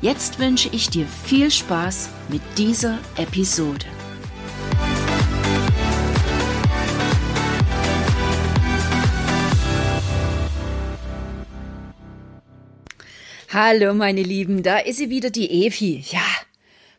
[0.00, 3.84] Jetzt wünsche ich dir viel Spaß mit dieser Episode.
[13.48, 16.04] Hallo meine Lieben, da ist sie wieder, die Evi.
[16.12, 16.20] Ja,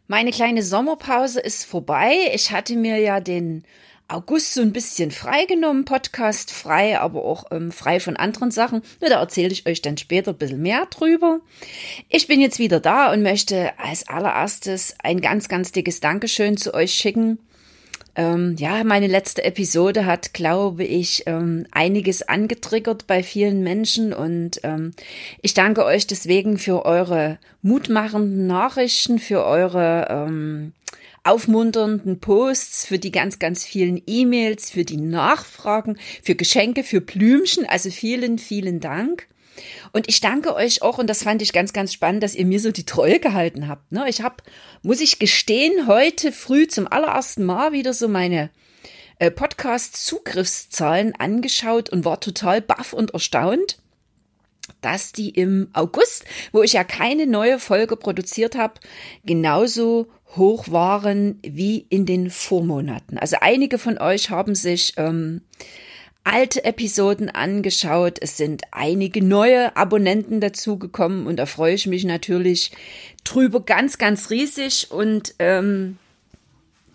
[0.07, 2.17] meine kleine Sommerpause ist vorbei.
[2.33, 3.63] Ich hatte mir ja den
[4.09, 8.81] August so ein bisschen freigenommen, Podcast frei, aber auch ähm, frei von anderen Sachen.
[8.99, 11.41] Nur da erzähle ich euch dann später ein bisschen mehr drüber.
[12.09, 16.73] Ich bin jetzt wieder da und möchte als allererstes ein ganz, ganz dickes Dankeschön zu
[16.73, 17.37] euch schicken.
[18.15, 24.59] Ähm, ja, meine letzte Episode hat, glaube ich, ähm, einiges angetriggert bei vielen Menschen und
[24.63, 24.93] ähm,
[25.43, 30.73] ich danke euch deswegen für eure mutmachenden Nachrichten, für eure ähm,
[31.23, 37.65] aufmunternden Posts, für die ganz, ganz vielen E-Mails, für die Nachfragen, für Geschenke, für Blümchen.
[37.65, 39.27] Also vielen, vielen Dank.
[39.91, 42.59] Und ich danke euch auch, und das fand ich ganz, ganz spannend, dass ihr mir
[42.59, 43.91] so die Treue gehalten habt.
[43.91, 44.05] Ne?
[44.07, 44.37] Ich habe,
[44.81, 48.49] muss ich gestehen, heute früh zum allerersten Mal wieder so meine
[49.19, 53.79] äh, Podcast-Zugriffszahlen angeschaut und war total baff und erstaunt,
[54.81, 58.75] dass die im August, wo ich ja keine neue Folge produziert habe,
[59.25, 63.17] genauso hoch waren wie in den Vormonaten.
[63.17, 65.41] Also einige von euch haben sich ähm,
[66.23, 68.19] alte Episoden angeschaut.
[68.21, 72.71] Es sind einige neue Abonnenten dazugekommen und da freue ich mich natürlich
[73.23, 75.97] drüber ganz, ganz riesig und ähm,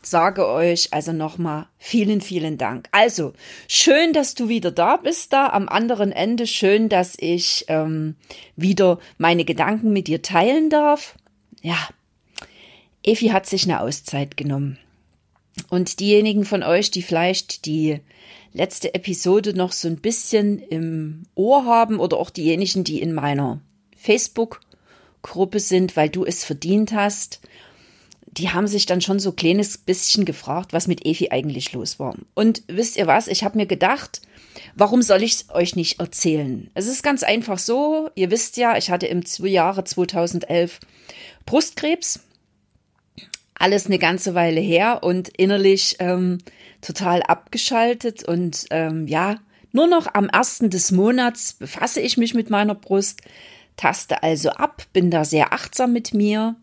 [0.02, 2.88] sage euch also nochmal vielen, vielen Dank.
[2.92, 3.32] Also
[3.66, 6.46] schön, dass du wieder da bist, da am anderen Ende.
[6.46, 8.14] Schön, dass ich ähm,
[8.54, 11.16] wieder meine Gedanken mit dir teilen darf.
[11.62, 11.88] Ja,
[13.04, 14.78] Evi hat sich eine Auszeit genommen.
[15.68, 18.00] Und diejenigen von euch, die vielleicht die
[18.52, 23.60] letzte Episode noch so ein bisschen im Ohr haben oder auch diejenigen, die in meiner
[23.96, 27.40] Facebook-Gruppe sind, weil du es verdient hast,
[28.26, 32.00] die haben sich dann schon so ein kleines bisschen gefragt, was mit Evi eigentlich los
[32.00, 32.16] war.
[32.34, 33.28] Und wisst ihr was?
[33.28, 34.22] Ich habe mir gedacht,
[34.74, 36.68] warum soll ich es euch nicht erzählen?
[36.74, 40.80] Es ist ganz einfach so, ihr wisst ja, ich hatte im Jahre 2011
[41.46, 42.20] Brustkrebs
[43.54, 46.38] alles eine ganze Weile her und innerlich ähm,
[46.80, 49.36] total abgeschaltet und ähm, ja,
[49.72, 53.22] nur noch am ersten des Monats befasse ich mich mit meiner Brust,
[53.76, 56.56] taste also ab, bin da sehr achtsam mit mir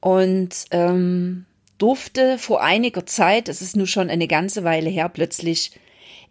[0.00, 1.46] und ähm,
[1.78, 5.72] durfte vor einiger Zeit, es ist nur schon eine ganze Weile her, plötzlich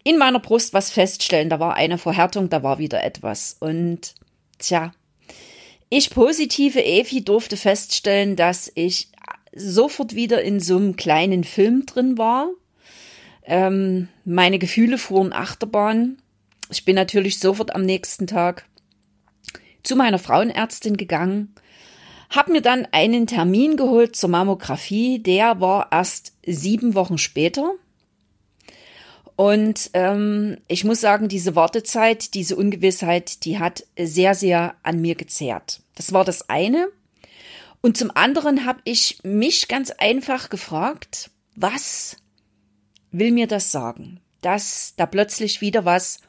[0.03, 1.49] in meiner Brust was feststellen.
[1.49, 3.55] Da war eine Verhärtung, da war wieder etwas.
[3.59, 4.15] Und
[4.59, 4.91] tja,
[5.89, 9.09] ich positive Evi durfte feststellen, dass ich
[9.55, 12.49] sofort wieder in so einem kleinen Film drin war.
[13.45, 16.17] Ähm, meine Gefühle fuhren Achterbahn.
[16.69, 18.65] Ich bin natürlich sofort am nächsten Tag
[19.83, 21.53] zu meiner Frauenärztin gegangen,
[22.29, 25.19] habe mir dann einen Termin geholt zur Mammographie.
[25.19, 27.73] Der war erst sieben Wochen später.
[29.35, 35.15] Und ähm, ich muss sagen, diese Wartezeit, diese Ungewissheit, die hat sehr, sehr an mir
[35.15, 35.81] gezehrt.
[35.95, 36.87] Das war das eine.
[37.85, 42.15] Und zum anderen habe ich mich ganz einfach gefragt, was
[43.11, 46.21] will mir das sagen, dass da plötzlich wieder was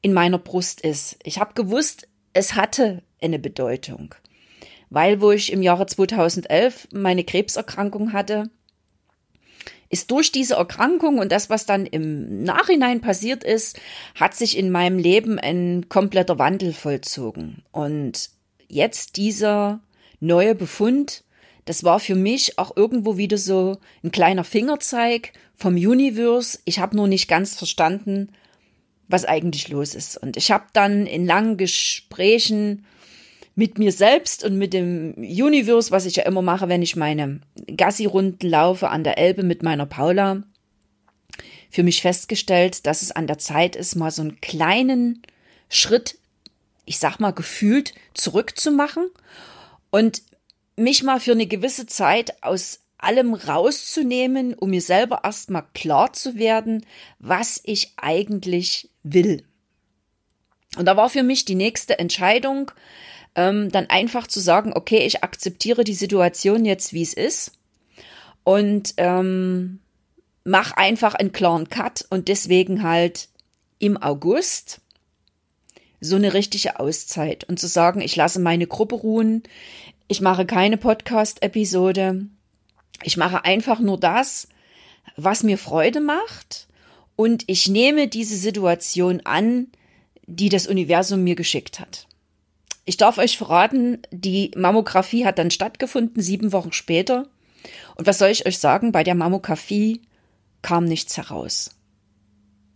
[0.00, 1.18] in meiner Brust ist.
[1.24, 4.14] Ich habe gewusst, es hatte eine Bedeutung,
[4.88, 8.48] weil wo ich im Jahre 2011 meine Krebserkrankung hatte,
[9.90, 13.78] ist durch diese Erkrankung und das, was dann im Nachhinein passiert ist,
[14.14, 17.62] hat sich in meinem Leben ein kompletter Wandel vollzogen.
[17.72, 18.30] Und
[18.68, 19.80] jetzt dieser
[20.20, 21.24] neue Befund,
[21.64, 26.58] das war für mich auch irgendwo wieder so ein kleiner Fingerzeig vom Universe.
[26.64, 28.30] Ich habe nur nicht ganz verstanden,
[29.06, 30.16] was eigentlich los ist.
[30.16, 32.86] Und ich habe dann in langen Gesprächen
[33.54, 37.40] mit mir selbst und mit dem Universe, was ich ja immer mache, wenn ich meine
[37.76, 40.44] Gassi-Runden laufe an der Elbe mit meiner Paula,
[41.68, 45.22] für mich festgestellt, dass es an der Zeit ist, mal so einen kleinen
[45.68, 46.18] Schritt,
[46.86, 49.10] ich sag mal gefühlt, zurückzumachen
[49.90, 50.22] und
[50.76, 56.36] mich mal für eine gewisse Zeit aus allem rauszunehmen, um mir selber erstmal klar zu
[56.36, 56.84] werden,
[57.18, 59.44] was ich eigentlich will.
[60.76, 62.70] Und da war für mich die nächste Entscheidung,
[63.34, 67.52] ähm, dann einfach zu sagen, okay, ich akzeptiere die Situation jetzt, wie es ist
[68.44, 69.80] und ähm,
[70.44, 73.28] mach einfach einen klaren Cut und deswegen halt
[73.78, 74.80] im August
[76.00, 79.42] so eine richtige Auszeit und zu sagen, ich lasse meine Gruppe ruhen,
[80.06, 82.26] ich mache keine Podcast-Episode,
[83.02, 84.48] ich mache einfach nur das,
[85.16, 86.68] was mir Freude macht
[87.16, 89.68] und ich nehme diese Situation an,
[90.26, 92.06] die das Universum mir geschickt hat.
[92.84, 97.28] Ich darf euch verraten, die Mammographie hat dann stattgefunden, sieben Wochen später.
[97.96, 98.92] Und was soll ich euch sagen?
[98.92, 100.00] Bei der Mammographie
[100.62, 101.70] kam nichts heraus.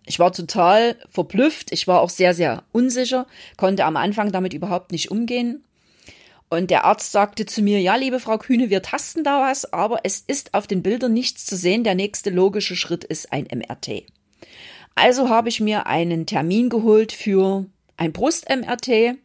[0.05, 1.73] Ich war total verblüfft.
[1.73, 3.27] Ich war auch sehr, sehr unsicher,
[3.57, 5.65] konnte am Anfang damit überhaupt nicht umgehen.
[6.49, 10.01] Und der Arzt sagte zu mir, ja, liebe Frau Kühne, wir tasten da was, aber
[10.03, 11.83] es ist auf den Bildern nichts zu sehen.
[11.83, 14.05] Der nächste logische Schritt ist ein MRT.
[14.95, 17.67] Also habe ich mir einen Termin geholt für
[17.97, 19.17] ein Brust-MRT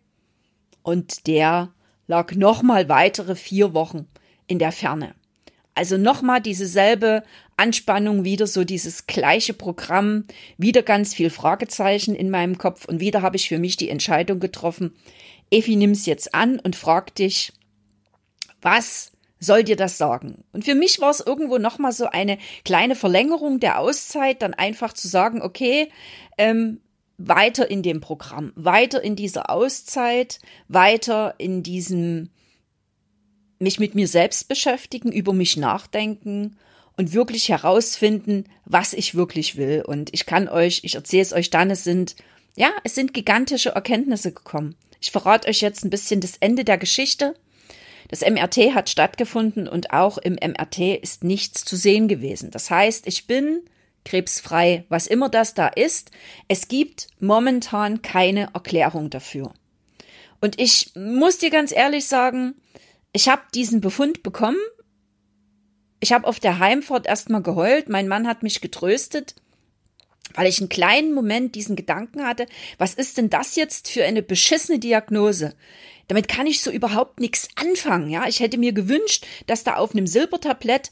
[0.83, 1.73] und der
[2.07, 4.07] lag nochmal weitere vier Wochen
[4.47, 5.13] in der Ferne.
[5.75, 7.23] Also nochmal dieselbe
[7.57, 10.25] Anspannung, wieder so dieses gleiche Programm,
[10.57, 14.39] wieder ganz viel Fragezeichen in meinem Kopf und wieder habe ich für mich die Entscheidung
[14.39, 14.93] getroffen,
[15.49, 17.53] Effi, nimm's jetzt an und frag dich,
[18.61, 20.43] was soll dir das sagen?
[20.51, 24.93] Und für mich war es irgendwo nochmal so eine kleine Verlängerung der Auszeit, dann einfach
[24.93, 25.89] zu sagen, okay,
[26.37, 26.81] ähm,
[27.17, 32.29] weiter in dem Programm, weiter in dieser Auszeit, weiter in diesem
[33.59, 36.57] mich mit mir selbst beschäftigen, über mich nachdenken
[36.97, 39.83] und wirklich herausfinden, was ich wirklich will.
[39.85, 42.15] Und ich kann euch, ich erzähle es euch dann, es sind,
[42.55, 44.75] ja, es sind gigantische Erkenntnisse gekommen.
[44.99, 47.35] Ich verrate euch jetzt ein bisschen das Ende der Geschichte.
[48.09, 52.51] Das MRT hat stattgefunden und auch im MRT ist nichts zu sehen gewesen.
[52.51, 53.61] Das heißt, ich bin
[54.05, 56.11] krebsfrei, was immer das da ist.
[56.47, 59.53] Es gibt momentan keine Erklärung dafür.
[60.39, 62.55] Und ich muss dir ganz ehrlich sagen,
[63.11, 64.57] ich habe diesen Befund bekommen.
[65.99, 67.89] Ich habe auf der Heimfahrt erstmal geheult.
[67.89, 69.35] Mein Mann hat mich getröstet
[70.33, 72.45] weil ich einen kleinen Moment diesen Gedanken hatte,
[72.77, 75.55] was ist denn das jetzt für eine beschissene Diagnose?
[76.07, 78.27] Damit kann ich so überhaupt nichts anfangen, ja?
[78.27, 80.89] Ich hätte mir gewünscht, dass da auf einem Silbertablett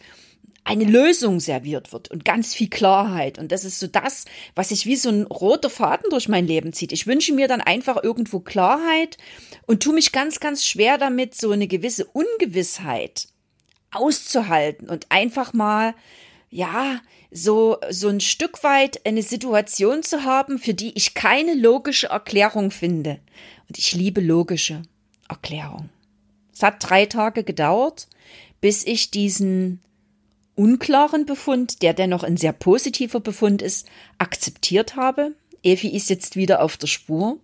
[0.66, 3.38] eine Lösung serviert wird und ganz viel Klarheit.
[3.38, 4.26] Und das ist so das,
[4.56, 6.92] was sich wie so ein roter Faden durch mein Leben zieht.
[6.92, 9.18] Ich wünsche mir dann einfach irgendwo Klarheit
[9.68, 13.28] und tue mich ganz, ganz schwer damit, so eine gewisse Ungewissheit
[13.96, 15.94] auszuhalten und einfach mal,
[16.50, 17.02] ja,
[17.32, 22.72] so, so ein Stück weit eine Situation zu haben, für die ich keine logische Erklärung
[22.72, 23.20] finde.
[23.68, 24.84] Und ich liebe logische
[25.28, 25.90] Erklärung.
[26.54, 28.08] Es hat drei Tage gedauert,
[28.62, 29.82] bis ich diesen
[30.56, 33.88] unklaren Befund, der dennoch ein sehr positiver Befund ist,
[34.18, 35.36] akzeptiert habe.
[35.64, 37.38] Evi ist jetzt wieder auf der Spur.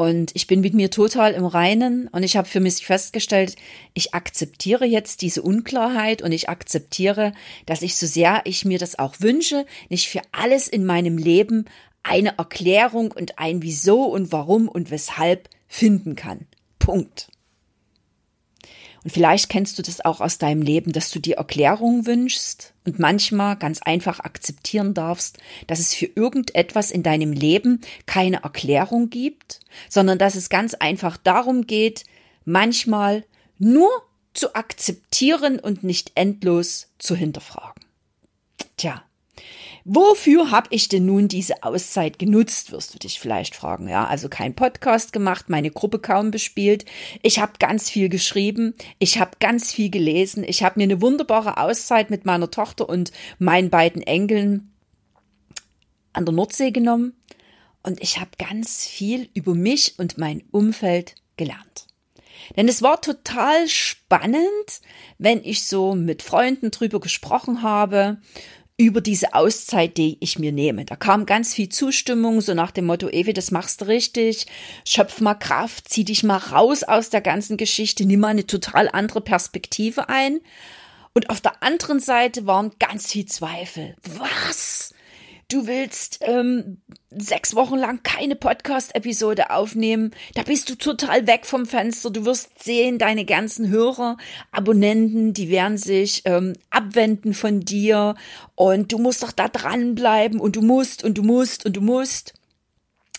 [0.00, 3.56] Und ich bin mit mir total im Reinen und ich habe für mich festgestellt,
[3.92, 7.34] ich akzeptiere jetzt diese Unklarheit und ich akzeptiere,
[7.66, 11.66] dass ich so sehr ich mir das auch wünsche, nicht für alles in meinem Leben
[12.02, 16.46] eine Erklärung und ein Wieso und Warum und Weshalb finden kann.
[16.78, 17.28] Punkt.
[19.02, 22.98] Und vielleicht kennst du das auch aus deinem Leben, dass du dir Erklärungen wünschst und
[22.98, 29.60] manchmal ganz einfach akzeptieren darfst, dass es für irgendetwas in deinem Leben keine Erklärung gibt,
[29.88, 32.04] sondern dass es ganz einfach darum geht,
[32.44, 33.24] manchmal
[33.58, 33.88] nur
[34.34, 37.82] zu akzeptieren und nicht endlos zu hinterfragen.
[38.76, 39.02] Tja,
[39.84, 43.88] Wofür habe ich denn nun diese Auszeit genutzt, wirst du dich vielleicht fragen.
[43.88, 46.84] Ja, also kein Podcast gemacht, meine Gruppe kaum bespielt.
[47.22, 51.56] Ich habe ganz viel geschrieben, ich habe ganz viel gelesen, ich habe mir eine wunderbare
[51.56, 54.72] Auszeit mit meiner Tochter und meinen beiden Enkeln
[56.12, 57.14] an der Nordsee genommen
[57.82, 61.86] und ich habe ganz viel über mich und mein Umfeld gelernt.
[62.56, 64.80] Denn es war total spannend,
[65.18, 68.18] wenn ich so mit Freunden drüber gesprochen habe
[68.80, 70.86] über diese Auszeit, die ich mir nehme.
[70.86, 74.46] Da kam ganz viel Zustimmung, so nach dem Motto, Evi, das machst du richtig,
[74.86, 78.88] schöpf mal Kraft, zieh dich mal raus aus der ganzen Geschichte, nimm mal eine total
[78.88, 80.40] andere Perspektive ein.
[81.12, 83.96] Und auf der anderen Seite waren ganz viel Zweifel.
[84.16, 84.94] Was?
[85.52, 86.80] Du willst ähm,
[87.10, 92.10] sechs Wochen lang keine Podcast-Episode aufnehmen, da bist du total weg vom Fenster.
[92.10, 94.16] Du wirst sehen, deine ganzen Hörer,
[94.52, 98.14] Abonnenten, die werden sich ähm, abwenden von dir
[98.54, 102.34] und du musst doch da dranbleiben und du musst und du musst und du musst.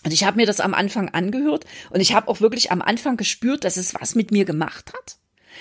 [0.04, 3.16] Und ich habe mir das am Anfang angehört und ich habe auch wirklich am Anfang
[3.16, 5.16] gespürt, dass es was mit mir gemacht hat.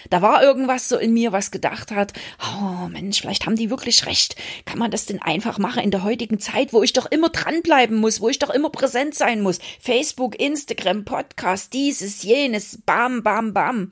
[0.10, 4.06] Da war irgendwas so in mir, was gedacht hat, oh Mensch, vielleicht haben die wirklich
[4.06, 4.36] recht.
[4.66, 7.98] Kann man das denn einfach machen in der heutigen Zeit, wo ich doch immer dranbleiben
[7.98, 9.60] muss, wo ich doch immer präsent sein muss?
[9.80, 13.90] Facebook, Instagram, Podcast, dieses, jenes, bam, bam, bam.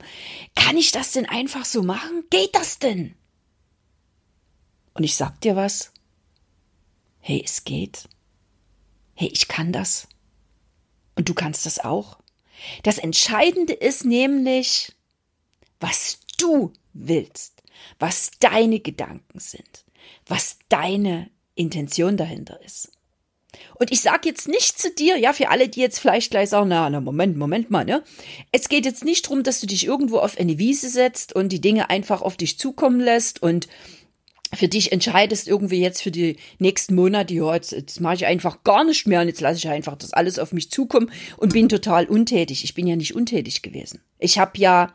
[0.56, 2.24] Kann ich das denn einfach so machen?
[2.30, 3.14] Geht das denn?
[4.94, 5.92] Und ich sag dir was.
[7.20, 8.08] Hey, es geht.
[9.14, 10.08] Hey, ich kann das.
[11.14, 12.18] Und du kannst das auch.
[12.82, 14.92] Das Entscheidende ist nämlich,
[15.80, 17.62] was du willst,
[17.98, 19.84] was deine Gedanken sind,
[20.26, 22.92] was deine Intention dahinter ist.
[23.74, 26.68] Und ich sage jetzt nicht zu dir, ja, für alle, die jetzt vielleicht gleich sagen,
[26.68, 28.02] na, na, Moment, Moment mal, ne?
[28.52, 31.60] Es geht jetzt nicht darum, dass du dich irgendwo auf eine Wiese setzt und die
[31.60, 33.66] Dinge einfach auf dich zukommen lässt und
[34.52, 38.64] für dich entscheidest irgendwie jetzt für die nächsten Monate, ja, jetzt, jetzt mache ich einfach
[38.64, 41.68] gar nicht mehr und jetzt lasse ich einfach das alles auf mich zukommen und bin
[41.68, 42.64] total untätig.
[42.64, 44.00] Ich bin ja nicht untätig gewesen.
[44.18, 44.92] Ich habe ja,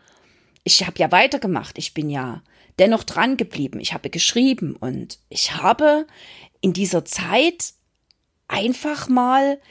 [0.66, 1.78] ich habe ja weitergemacht.
[1.78, 2.44] Ich bin ja
[2.80, 3.80] dennoch dran geblieben.
[3.80, 6.08] Ich habe geschrieben und ich habe
[6.60, 7.74] in dieser Zeit
[8.48, 9.62] einfach mal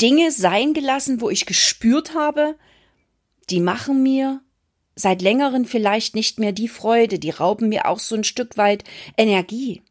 [0.00, 2.56] Dinge sein gelassen, wo ich gespürt habe,
[3.50, 4.40] die machen mir
[4.94, 8.84] seit längerem vielleicht nicht mehr die Freude, die rauben mir auch so ein Stück weit
[9.16, 9.82] Energie.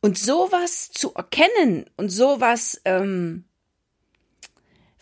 [0.00, 3.44] Und sowas zu erkennen und sowas ähm,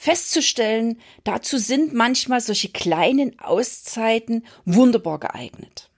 [0.01, 5.91] festzustellen, dazu sind manchmal solche kleinen Auszeiten wunderbar geeignet.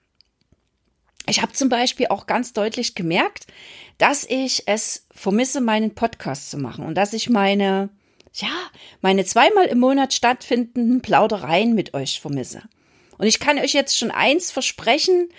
[1.27, 3.45] Ich habe zum Beispiel auch ganz deutlich gemerkt,
[3.99, 7.89] dass ich es vermisse, meinen Podcast zu machen und dass ich meine,
[8.33, 8.49] ja,
[9.01, 12.63] meine zweimal im Monat stattfindenden Plaudereien mit euch vermisse.
[13.19, 15.29] Und ich kann euch jetzt schon eins versprechen,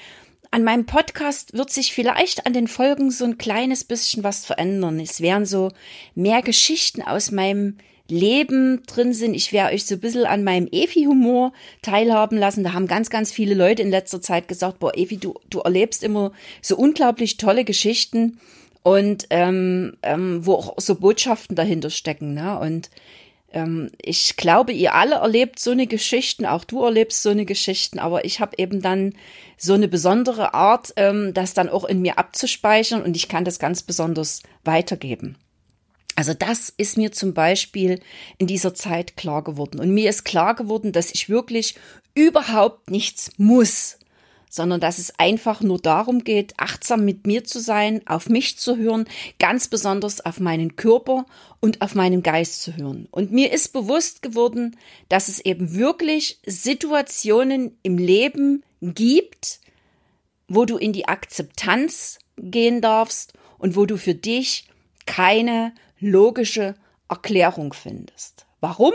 [0.52, 5.00] an meinem Podcast wird sich vielleicht an den Folgen so ein kleines bisschen was verändern.
[5.00, 5.72] Es werden so
[6.14, 7.78] mehr Geschichten aus meinem
[8.08, 9.34] Leben drin sind.
[9.34, 12.64] Ich werde euch so ein bisschen an meinem Efi-Humor teilhaben lassen.
[12.64, 16.02] Da haben ganz, ganz viele Leute in letzter Zeit gesagt, boah, Efi, du, du erlebst
[16.02, 18.38] immer so unglaublich tolle Geschichten
[18.82, 22.34] und ähm, ähm, wo auch so Botschaften dahinter stecken.
[22.34, 22.58] Ne?
[22.58, 22.90] Und
[23.52, 27.98] ähm, ich glaube, ihr alle erlebt so eine Geschichten, auch du erlebst so eine Geschichten,
[27.98, 29.14] aber ich habe eben dann
[29.56, 33.58] so eine besondere Art, ähm, das dann auch in mir abzuspeichern und ich kann das
[33.58, 35.36] ganz besonders weitergeben.
[36.14, 38.00] Also das ist mir zum Beispiel
[38.38, 39.80] in dieser Zeit klar geworden.
[39.80, 41.76] Und mir ist klar geworden, dass ich wirklich
[42.14, 43.98] überhaupt nichts muss
[44.52, 48.76] sondern dass es einfach nur darum geht, achtsam mit mir zu sein, auf mich zu
[48.76, 49.06] hören,
[49.38, 51.24] ganz besonders auf meinen Körper
[51.60, 53.08] und auf meinen Geist zu hören.
[53.10, 54.76] Und mir ist bewusst geworden,
[55.08, 59.58] dass es eben wirklich Situationen im Leben gibt,
[60.48, 64.68] wo du in die Akzeptanz gehen darfst und wo du für dich
[65.06, 66.74] keine logische
[67.08, 68.46] Erklärung findest.
[68.60, 68.92] Warum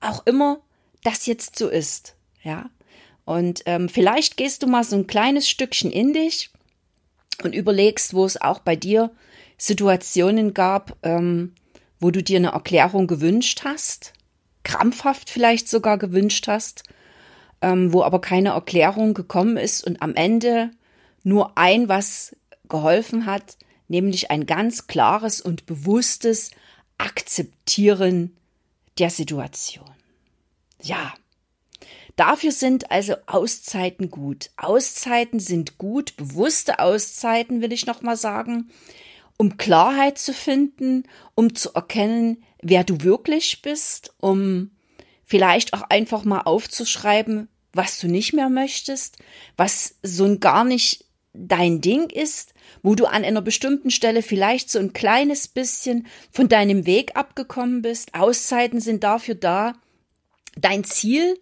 [0.00, 0.60] auch immer
[1.02, 2.70] das jetzt so ist, ja.
[3.24, 6.50] Und ähm, vielleicht gehst du mal so ein kleines Stückchen in dich
[7.42, 9.10] und überlegst, wo es auch bei dir
[9.58, 11.54] Situationen gab, ähm,
[12.00, 14.14] wo du dir eine Erklärung gewünscht hast,
[14.62, 16.84] krampfhaft vielleicht sogar gewünscht hast,
[17.60, 20.70] ähm, wo aber keine Erklärung gekommen ist und am Ende
[21.22, 22.34] nur ein was
[22.68, 23.58] geholfen hat,
[23.88, 26.50] nämlich ein ganz klares und bewusstes
[26.98, 28.36] Akzeptieren
[28.98, 29.90] der Situation.
[30.82, 31.14] Ja,
[32.18, 34.50] Dafür sind also Auszeiten gut.
[34.56, 38.70] Auszeiten sind gut, bewusste Auszeiten, will ich nochmal sagen,
[39.36, 41.04] um Klarheit zu finden,
[41.36, 44.72] um zu erkennen, wer du wirklich bist, um
[45.24, 49.18] vielleicht auch einfach mal aufzuschreiben, was du nicht mehr möchtest,
[49.56, 54.70] was so ein gar nicht dein Ding ist, wo du an einer bestimmten Stelle vielleicht
[54.70, 58.14] so ein kleines bisschen von deinem Weg abgekommen bist.
[58.14, 59.74] Auszeiten sind dafür da,
[60.56, 61.38] dein Ziel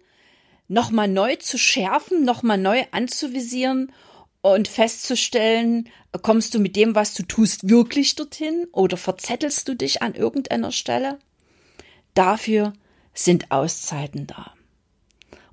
[0.67, 3.91] nochmal neu zu schärfen, nochmal neu anzuvisieren
[4.41, 5.89] und festzustellen,
[6.21, 10.71] kommst du mit dem, was du tust, wirklich dorthin oder verzettelst du dich an irgendeiner
[10.71, 11.19] Stelle?
[12.13, 12.73] Dafür
[13.13, 14.53] sind Auszeiten da.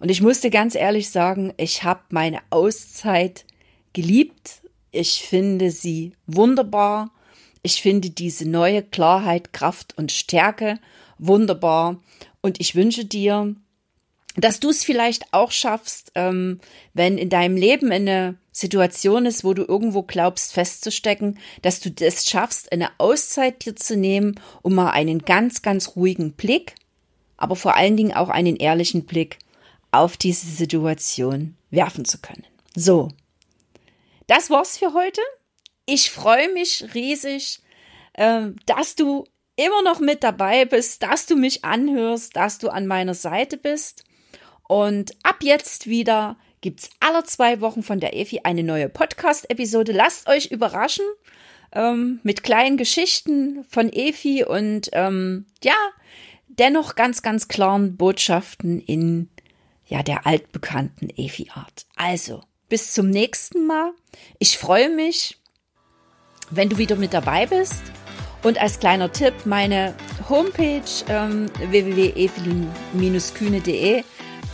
[0.01, 3.47] Und ich musste ganz ehrlich sagen, ich habe meine Auszeit
[3.95, 4.61] geliebt.
[4.91, 7.11] Ich finde sie wunderbar.
[7.63, 10.79] Ich finde diese neue Klarheit, Kraft und Stärke
[11.19, 12.03] wunderbar.
[12.43, 13.57] Und ich wünsche dir,
[14.37, 16.61] dass du es vielleicht auch schaffst, ähm,
[16.93, 22.29] wenn in deinem Leben eine Situation ist, wo du irgendwo glaubst festzustecken, dass du das
[22.29, 26.75] schaffst, eine Auszeit dir zu nehmen, um mal einen ganz, ganz ruhigen Blick,
[27.37, 29.39] aber vor allen Dingen auch einen ehrlichen Blick
[29.91, 32.45] auf diese Situation werfen zu können.
[32.77, 33.09] So,
[34.27, 35.21] das war's für heute.
[35.87, 37.61] Ich freue mich riesig,
[38.15, 39.25] äh, dass du
[39.57, 44.05] immer noch mit dabei bist, dass du mich anhörst, dass du an meiner Seite bist.
[44.67, 49.93] Und ab jetzt wieder gibt es alle zwei Wochen von der Efi eine neue Podcast-Episode.
[49.93, 51.05] Lasst euch überraschen
[51.73, 55.77] ähm, mit kleinen Geschichten von Efi und ähm, ja,
[56.49, 59.29] dennoch ganz, ganz klaren Botschaften in
[59.87, 61.87] ja, der altbekannten Efi-Art.
[61.97, 62.43] Also,
[62.75, 63.93] bis zum nächsten Mal.
[64.41, 65.39] Ich freue mich,
[66.51, 67.85] wenn du wieder mit dabei bist.
[68.43, 69.95] Und als kleiner Tipp, meine
[70.29, 74.03] Homepage ähm, www.evelyn-kühne.de.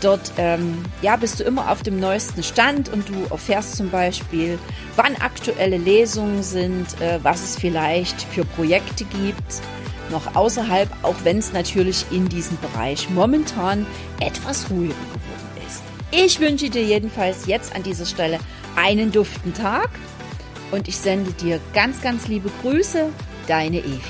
[0.03, 4.59] Dort ähm, ja, bist du immer auf dem neuesten Stand und du erfährst zum Beispiel,
[4.97, 9.63] wann aktuelle Lesungen sind, äh, was es vielleicht für Projekte gibt,
[10.11, 13.87] noch außerhalb, auch wenn es natürlich in diesem Bereich momentan
[14.21, 15.30] etwas ruhiger geworden.
[16.13, 18.41] Ich wünsche dir jedenfalls jetzt an dieser Stelle
[18.75, 19.91] einen duften Tag
[20.73, 23.13] und ich sende dir ganz, ganz liebe Grüße
[23.47, 24.01] deine Evi.